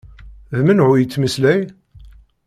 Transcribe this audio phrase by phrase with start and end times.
[0.57, 1.59] D menhu yettmeslay?